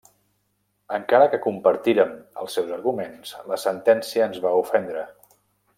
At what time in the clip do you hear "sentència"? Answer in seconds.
3.67-4.29